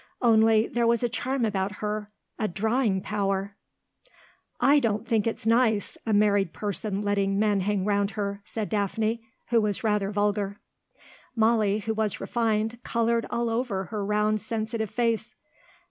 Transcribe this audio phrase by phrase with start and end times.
[0.23, 2.09] Only there was a charm about her,
[2.39, 3.55] a drawing power....
[4.59, 9.21] "I don't think it's nice, a married person letting men hang round her," said Daphne,
[9.49, 10.59] who was rather vulgar.
[11.35, 15.35] Molly, who was refined, coloured all over her round, sensitive face.